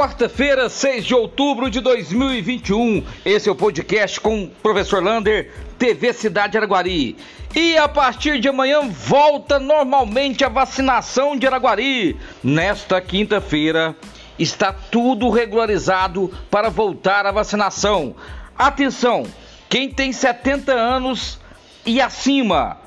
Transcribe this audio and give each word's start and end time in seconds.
quarta-feira, 0.00 0.70
6 0.70 1.04
de 1.04 1.14
outubro 1.14 1.70
de 1.70 1.78
2021. 1.78 3.04
Esse 3.22 3.50
é 3.50 3.52
o 3.52 3.54
podcast 3.54 4.18
com 4.18 4.44
o 4.44 4.48
professor 4.48 5.02
Lander, 5.02 5.52
TV 5.78 6.14
Cidade 6.14 6.56
Araguari. 6.56 7.18
E 7.54 7.76
a 7.76 7.86
partir 7.86 8.40
de 8.40 8.48
amanhã 8.48 8.88
volta 8.88 9.58
normalmente 9.58 10.42
a 10.42 10.48
vacinação 10.48 11.36
de 11.36 11.46
Araguari. 11.46 12.18
Nesta 12.42 12.98
quinta-feira 12.98 13.94
está 14.38 14.72
tudo 14.72 15.28
regularizado 15.28 16.32
para 16.50 16.70
voltar 16.70 17.26
a 17.26 17.32
vacinação. 17.32 18.16
Atenção, 18.56 19.26
quem 19.68 19.90
tem 19.90 20.14
70 20.14 20.72
anos 20.72 21.38
e 21.84 22.00
acima 22.00 22.78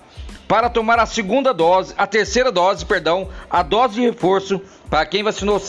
para 0.47 0.67
tomar 0.67 0.97
a 0.97 1.05
segunda 1.05 1.53
dose, 1.53 1.93
a 1.95 2.07
terceira 2.07 2.51
dose, 2.51 2.83
perdão, 2.83 3.29
a 3.51 3.61
dose 3.61 3.93
de 3.93 4.01
reforço 4.01 4.59
para 4.89 5.05
quem 5.05 5.21
vacinou 5.21 5.59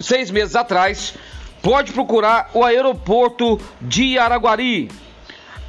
seis 0.00 0.30
meses 0.30 0.56
atrás, 0.56 1.14
pode 1.62 1.92
procurar 1.92 2.50
o 2.54 2.64
aeroporto 2.64 3.60
de 3.80 4.18
Araguari. 4.18 4.90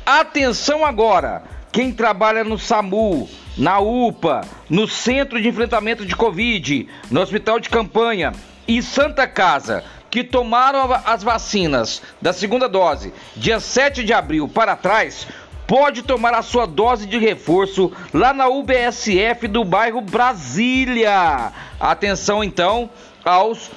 Atenção 0.06 0.86
agora, 0.86 1.44
quem 1.72 1.92
trabalha 1.92 2.44
no 2.44 2.58
SAMU, 2.58 3.30
na 3.58 3.80
UPA, 3.80 4.42
no 4.70 4.88
Centro 4.88 5.42
de 5.42 5.48
Enfrentamento 5.48 6.06
de 6.06 6.16
Covid, 6.16 6.88
no 7.10 7.22
Hospital 7.22 7.60
de 7.60 7.70
Campanha 7.70 8.32
e 8.68 8.82
Santa 8.82 9.28
Casa, 9.28 9.84
que 10.10 10.24
tomaram 10.24 10.90
as 11.06 11.24
vacinas 11.24 12.02
da 12.22 12.34
segunda 12.34 12.68
dose 12.68 13.14
dia 13.36 13.60
7 13.60 14.04
de 14.04 14.14
abril 14.14 14.48
para 14.48 14.76
trás, 14.76 15.28
pode 15.66 16.02
tomar 16.02 16.34
a 16.34 16.42
sua 16.42 16.66
dose 16.66 17.06
de 17.06 17.18
reforço 17.18 17.92
lá 18.14 18.34
na 18.34 18.48
UBSF 18.50 19.48
do 19.48 19.64
bairro 19.64 20.02
Brasília. 20.02 21.54
Atenção 21.80 22.44
então 22.44 22.90
aos 23.24 23.72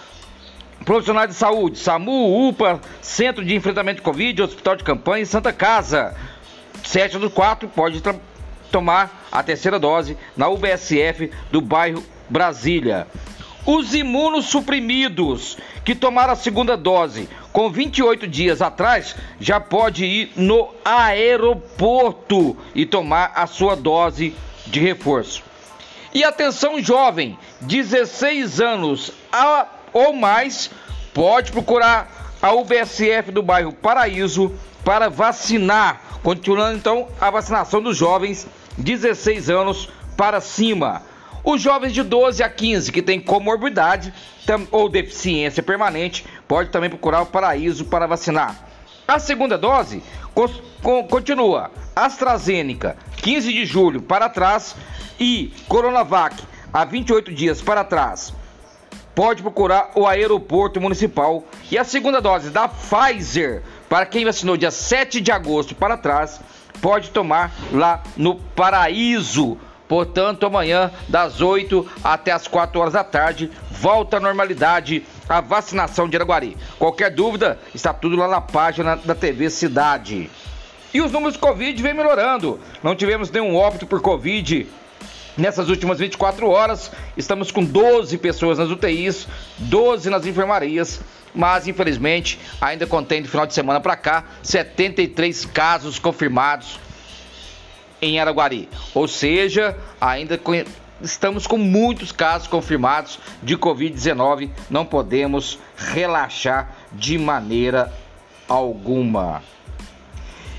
profissionais 0.84 1.30
de 1.30 1.34
saúde, 1.34 1.78
SAMU, 1.78 2.48
UPA, 2.48 2.80
Centro 3.00 3.44
de 3.44 3.54
Enfrentamento 3.54 3.96
de 3.96 4.02
Covid, 4.02 4.42
Hospital 4.42 4.76
de 4.76 4.84
Campanha 4.84 5.22
e 5.22 5.26
Santa 5.26 5.52
Casa. 5.52 6.14
7 6.82 7.18
do 7.18 7.30
4 7.30 7.68
pode 7.68 8.02
tomar 8.70 9.26
a 9.32 9.42
terceira 9.42 9.78
dose 9.78 10.16
na 10.36 10.48
UBSF 10.48 11.30
do 11.50 11.60
bairro 11.60 12.02
Brasília. 12.28 13.06
Os 13.66 13.94
imunossuprimidos 13.94 15.56
que 15.84 15.94
tomaram 15.94 16.34
a 16.34 16.36
segunda 16.36 16.76
dose 16.76 17.28
com 17.50 17.70
28 17.70 18.26
dias 18.26 18.60
atrás 18.60 19.16
já 19.40 19.58
pode 19.58 20.04
ir 20.04 20.32
no 20.36 20.68
aeroporto 20.84 22.56
e 22.74 22.84
tomar 22.84 23.32
a 23.34 23.46
sua 23.46 23.74
dose 23.74 24.34
de 24.66 24.80
reforço. 24.80 25.42
E 26.12 26.22
atenção 26.22 26.80
jovem, 26.80 27.38
16 27.62 28.60
anos 28.60 29.12
a 29.32 29.66
ou 29.94 30.12
mais, 30.12 30.70
pode 31.14 31.52
procurar 31.52 32.36
a 32.42 32.52
UBSF 32.52 33.30
do 33.30 33.42
bairro 33.42 33.72
Paraíso 33.72 34.52
para 34.84 35.08
vacinar. 35.08 36.02
Continuando 36.22 36.76
então 36.76 37.08
a 37.20 37.30
vacinação 37.30 37.80
dos 37.80 37.96
jovens 37.96 38.46
16 38.76 39.48
anos 39.48 39.88
para 40.16 40.40
cima. 40.40 41.02
Os 41.44 41.62
jovens 41.62 41.92
de 41.92 42.02
12 42.02 42.42
a 42.42 42.48
15 42.48 42.90
que 42.90 43.02
têm 43.02 43.20
comorbidade 43.20 44.12
ou 44.70 44.88
deficiência 44.88 45.62
permanente 45.62 46.26
pode 46.48 46.70
também 46.70 46.90
procurar 46.90 47.22
o 47.22 47.26
Paraíso 47.26 47.84
para 47.84 48.06
vacinar. 48.06 48.66
A 49.06 49.18
segunda 49.18 49.56
dose 49.56 50.02
continua 51.08 51.70
AstraZeneca 51.94 52.96
15 53.18 53.52
de 53.52 53.64
julho 53.64 54.02
para 54.02 54.28
trás 54.28 54.74
e 55.20 55.52
Coronavac 55.68 56.42
há 56.72 56.84
28 56.84 57.32
dias 57.32 57.62
para 57.62 57.84
trás 57.84 58.32
pode 59.14 59.42
procurar 59.42 59.92
o 59.94 60.06
aeroporto 60.06 60.80
municipal. 60.80 61.44
E 61.70 61.78
a 61.78 61.84
segunda 61.84 62.20
dose 62.20 62.50
da 62.50 62.68
Pfizer, 62.68 63.62
para 63.88 64.06
quem 64.06 64.24
vacinou 64.24 64.56
dia 64.56 64.70
7 64.70 65.20
de 65.20 65.30
agosto 65.30 65.74
para 65.74 65.96
trás, 65.96 66.40
pode 66.80 67.10
tomar 67.10 67.52
lá 67.72 68.02
no 68.16 68.36
Paraíso. 68.36 69.56
Portanto, 69.86 70.46
amanhã, 70.46 70.90
das 71.08 71.40
8 71.40 71.86
até 72.02 72.32
as 72.32 72.48
4 72.48 72.80
horas 72.80 72.94
da 72.94 73.04
tarde, 73.04 73.50
volta 73.70 74.16
à 74.16 74.20
normalidade 74.20 75.06
a 75.28 75.40
vacinação 75.40 76.08
de 76.08 76.16
Araguari. 76.16 76.56
Qualquer 76.78 77.10
dúvida, 77.10 77.58
está 77.74 77.92
tudo 77.92 78.16
lá 78.16 78.26
na 78.26 78.40
página 78.40 78.96
da 78.96 79.14
TV 79.14 79.50
Cidade. 79.50 80.30
E 80.92 81.00
os 81.00 81.12
números 81.12 81.36
Covid 81.36 81.82
vem 81.82 81.92
melhorando. 81.92 82.58
Não 82.82 82.94
tivemos 82.94 83.30
nenhum 83.30 83.56
óbito 83.56 83.86
por 83.86 84.00
Covid 84.00 84.66
Nessas 85.36 85.68
últimas 85.68 85.98
24 85.98 86.48
horas, 86.48 86.92
estamos 87.16 87.50
com 87.50 87.64
12 87.64 88.18
pessoas 88.18 88.56
nas 88.56 88.70
UTIs, 88.70 89.26
12 89.58 90.08
nas 90.08 90.24
enfermarias, 90.26 91.00
mas 91.34 91.66
infelizmente 91.66 92.38
ainda 92.60 92.86
contém 92.86 93.20
de 93.20 93.28
final 93.28 93.44
de 93.44 93.52
semana 93.52 93.80
para 93.80 93.96
cá 93.96 94.24
73 94.44 95.44
casos 95.46 95.98
confirmados 95.98 96.78
em 98.00 98.20
Araguari. 98.20 98.68
Ou 98.94 99.08
seja, 99.08 99.76
ainda 100.00 100.38
estamos 101.02 101.48
com 101.48 101.58
muitos 101.58 102.12
casos 102.12 102.46
confirmados 102.46 103.18
de 103.42 103.56
Covid-19, 103.58 104.50
não 104.70 104.86
podemos 104.86 105.58
relaxar 105.76 106.76
de 106.92 107.18
maneira 107.18 107.92
alguma. 108.48 109.42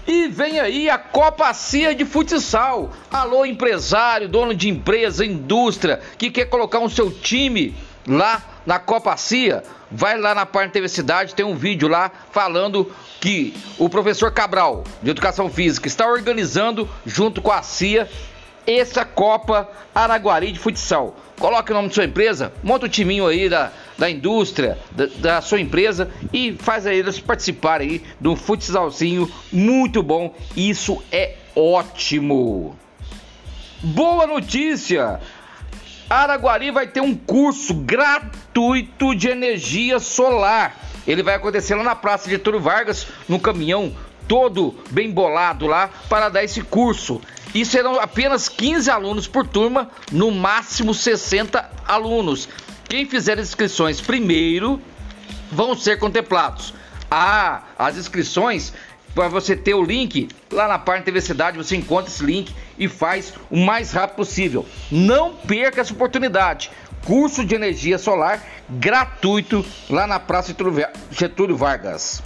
E 0.07 0.27
vem 0.27 0.59
aí 0.59 0.87
a 0.87 0.99
Copa 0.99 1.51
Cia 1.51 1.95
de 1.95 2.05
Futsal. 2.05 2.91
Alô, 3.11 3.43
empresário, 3.43 4.29
dono 4.29 4.53
de 4.53 4.69
empresa, 4.69 5.25
indústria, 5.25 5.99
que 6.15 6.29
quer 6.29 6.45
colocar 6.45 6.77
o 6.77 6.83
um 6.83 6.89
seu 6.89 7.11
time 7.11 7.75
lá 8.07 8.43
na 8.67 8.77
Copa 8.77 9.17
Cia. 9.17 9.63
Vai 9.89 10.19
lá 10.19 10.35
na 10.35 10.45
Parte 10.45 10.73
TV 10.73 10.87
Cidade, 10.87 11.33
tem 11.33 11.43
um 11.43 11.55
vídeo 11.55 11.87
lá 11.87 12.11
falando 12.31 12.91
que 13.19 13.55
o 13.79 13.89
professor 13.89 14.31
Cabral, 14.31 14.83
de 15.01 15.09
Educação 15.09 15.49
Física, 15.49 15.87
está 15.87 16.07
organizando, 16.07 16.87
junto 17.03 17.41
com 17.41 17.51
a 17.51 17.63
CIA, 17.63 18.07
essa 18.67 19.05
Copa 19.05 19.67
Araguari 19.93 20.51
de 20.51 20.59
Futsal. 20.59 21.15
Coloque 21.39 21.71
o 21.71 21.75
nome 21.75 21.89
de 21.89 21.95
sua 21.95 22.05
empresa, 22.05 22.53
monta 22.63 22.85
o 22.85 22.89
timinho 22.89 23.25
aí 23.25 23.49
da, 23.49 23.71
da 23.97 24.09
indústria, 24.09 24.77
da, 24.91 25.05
da 25.17 25.41
sua 25.41 25.59
empresa 25.59 26.09
e 26.33 26.53
faz 26.53 26.85
eles 26.85 27.19
participarem 27.19 27.89
aí 27.89 28.03
de 28.19 28.27
um 28.27 28.35
futsalzinho 28.35 29.31
muito 29.51 30.03
bom. 30.03 30.33
Isso 30.55 31.01
é 31.11 31.35
ótimo. 31.55 32.75
Boa 33.81 34.25
notícia! 34.25 35.19
Araguari 36.09 36.69
vai 36.69 36.87
ter 36.87 37.01
um 37.01 37.15
curso 37.15 37.73
gratuito 37.73 39.15
de 39.15 39.27
energia 39.27 39.99
solar. 39.99 40.77
Ele 41.07 41.23
vai 41.23 41.35
acontecer 41.35 41.75
lá 41.75 41.83
na 41.83 41.95
Praça 41.95 42.25
de 42.25 42.31
Getúlio 42.31 42.59
Vargas, 42.59 43.07
no 43.27 43.39
caminhão 43.39 43.95
todo 44.27 44.75
bem 44.91 45.11
bolado 45.11 45.67
lá 45.67 45.89
para 46.09 46.29
dar 46.29 46.43
esse 46.43 46.61
curso. 46.61 47.21
E 47.53 47.65
serão 47.65 47.99
apenas 47.99 48.49
15 48.49 48.89
alunos 48.91 49.27
por 49.27 49.47
turma, 49.47 49.89
no 50.11 50.29
máximo 50.29 50.93
60 50.93 51.71
alunos. 51.87 52.49
Quem 52.87 53.05
fizer 53.05 53.37
inscrições 53.39 53.99
primeiro 53.99 54.81
vão 55.51 55.75
ser 55.75 55.97
contemplados. 55.97 56.73
Ah, 57.09 57.63
as 57.77 57.97
inscrições 57.97 58.73
para 59.15 59.29
você 59.29 59.55
ter 59.55 59.73
o 59.73 59.81
link 59.81 60.27
lá 60.51 60.67
na 60.67 60.77
parte 60.77 61.05
TV 61.05 61.21
Cidade, 61.21 61.57
você 61.57 61.75
encontra 61.75 62.11
esse 62.11 62.23
link 62.23 62.53
e 62.77 62.89
faz 62.89 63.33
o 63.49 63.57
mais 63.57 63.93
rápido 63.93 64.17
possível. 64.17 64.65
Não 64.91 65.33
perca 65.33 65.81
essa 65.81 65.93
oportunidade. 65.93 66.69
Curso 67.05 67.45
de 67.45 67.55
energia 67.55 67.97
solar 67.97 68.43
gratuito 68.69 69.65
lá 69.89 70.05
na 70.05 70.19
Praça 70.19 70.53
Getúlio 71.11 71.55
Vargas. 71.55 72.21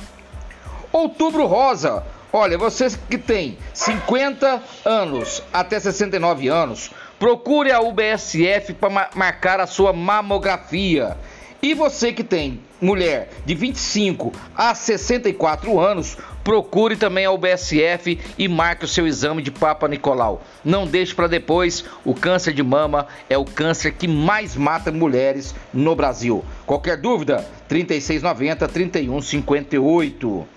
Outubro 0.91 1.45
Rosa. 1.45 2.03
Olha, 2.31 2.57
você 2.57 2.87
que 3.09 3.17
tem 3.17 3.57
50 3.73 4.61
anos 4.85 5.43
até 5.51 5.79
69 5.79 6.47
anos, 6.47 6.91
procure 7.19 7.71
a 7.71 7.81
UBSF 7.81 8.73
para 8.73 9.11
marcar 9.13 9.59
a 9.59 9.67
sua 9.67 9.91
mamografia. 9.91 11.17
E 11.61 11.73
você 11.73 12.13
que 12.13 12.23
tem 12.23 12.61
mulher 12.81 13.29
de 13.45 13.53
25 13.53 14.31
a 14.55 14.73
64 14.73 15.77
anos, 15.77 16.17
procure 16.41 16.95
também 16.95 17.25
a 17.25 17.31
UBSF 17.31 18.17
e 18.37 18.47
marque 18.47 18.85
o 18.85 18.87
seu 18.87 19.05
exame 19.05 19.41
de 19.41 19.51
Papa 19.51 19.85
Nicolau. 19.85 20.41
Não 20.63 20.87
deixe 20.87 21.13
para 21.13 21.27
depois, 21.27 21.83
o 22.05 22.15
câncer 22.15 22.53
de 22.53 22.63
mama 22.63 23.07
é 23.29 23.37
o 23.37 23.43
câncer 23.43 23.91
que 23.91 24.07
mais 24.07 24.55
mata 24.55 24.89
mulheres 24.89 25.53
no 25.73 25.93
Brasil. 25.93 26.45
Qualquer 26.65 26.95
dúvida? 26.95 27.45
3690 27.67 28.65
3158. 28.65 30.47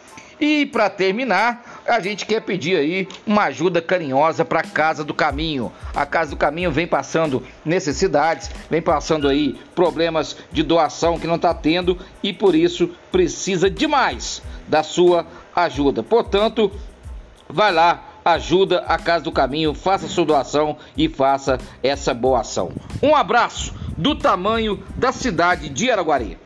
E 0.40 0.66
para 0.66 0.88
terminar, 0.90 1.71
a 1.86 2.00
gente 2.00 2.26
quer 2.26 2.40
pedir 2.40 2.76
aí 2.76 3.08
uma 3.26 3.44
ajuda 3.44 3.82
carinhosa 3.82 4.44
para 4.44 4.60
a 4.60 4.64
Casa 4.64 5.04
do 5.04 5.14
Caminho. 5.14 5.72
A 5.94 6.06
Casa 6.06 6.30
do 6.30 6.36
Caminho 6.36 6.70
vem 6.70 6.86
passando 6.86 7.42
necessidades, 7.64 8.50
vem 8.70 8.80
passando 8.80 9.28
aí 9.28 9.58
problemas 9.74 10.36
de 10.50 10.62
doação 10.62 11.18
que 11.18 11.26
não 11.26 11.36
está 11.36 11.52
tendo 11.52 11.98
e 12.22 12.32
por 12.32 12.54
isso 12.54 12.90
precisa 13.10 13.68
demais 13.68 14.42
da 14.68 14.82
sua 14.82 15.26
ajuda. 15.54 16.02
Portanto, 16.02 16.70
vai 17.48 17.72
lá, 17.72 18.02
ajuda 18.24 18.84
a 18.86 18.98
Casa 18.98 19.24
do 19.24 19.32
Caminho, 19.32 19.74
faça 19.74 20.08
sua 20.08 20.24
doação 20.24 20.76
e 20.96 21.08
faça 21.08 21.58
essa 21.82 22.14
boa 22.14 22.40
ação. 22.40 22.72
Um 23.02 23.14
abraço 23.14 23.74
do 23.96 24.14
tamanho 24.14 24.82
da 24.96 25.12
cidade 25.12 25.68
de 25.68 25.90
Araguari. 25.90 26.38